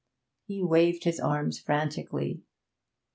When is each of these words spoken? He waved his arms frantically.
He 0.47 0.63
waved 0.63 1.03
his 1.03 1.19
arms 1.19 1.59
frantically. 1.59 2.41